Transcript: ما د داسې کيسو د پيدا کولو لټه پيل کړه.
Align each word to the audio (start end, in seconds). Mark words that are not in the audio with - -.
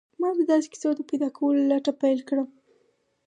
ما 0.19 0.29
د 0.37 0.39
داسې 0.51 0.67
کيسو 0.71 0.89
د 0.95 1.01
پيدا 1.09 1.27
کولو 1.37 1.67
لټه 1.71 1.93
پيل 2.01 2.19
کړه. 2.29 2.43